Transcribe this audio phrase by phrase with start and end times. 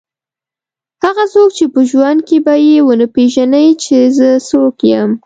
[1.03, 5.09] هغه څوک چې په ژوند کې به یې ونه پېژني چې زه څوک یم.